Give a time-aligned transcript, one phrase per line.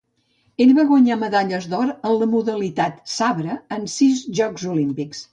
[0.63, 5.23] Ell va guanyar medalles d'or en la modalitat sabre en sis Jocs Olímpics.